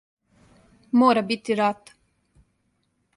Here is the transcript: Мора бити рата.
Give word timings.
Мора 0.97 1.21
бити 1.27 1.53
рата. 1.59 1.91